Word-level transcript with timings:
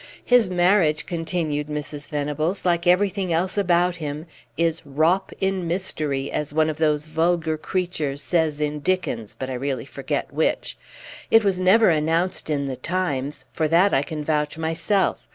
His 0.25 0.49
marriage," 0.49 1.05
continued 1.05 1.67
Mrs. 1.67 2.09
Venables, 2.09 2.65
"like 2.65 2.87
everything 2.87 3.31
else 3.31 3.55
about 3.55 3.97
him, 3.97 4.25
is 4.57 4.81
'wrop 4.83 5.31
in 5.39 5.67
mystery,' 5.67 6.31
as 6.31 6.55
one 6.55 6.71
of 6.71 6.77
those 6.77 7.05
vulgar 7.05 7.55
creatures 7.55 8.19
says 8.23 8.59
in 8.59 8.79
Dickens, 8.79 9.35
but 9.37 9.47
I 9.47 9.53
really 9.53 9.85
forget 9.85 10.33
which. 10.33 10.75
It 11.29 11.43
was 11.43 11.59
never 11.59 11.89
announced 11.89 12.49
in 12.49 12.65
the 12.65 12.77
Times; 12.77 13.45
for 13.53 13.67
that 13.67 13.93
I 13.93 14.01
can 14.01 14.23
vouch 14.23 14.57
myself. 14.57 15.27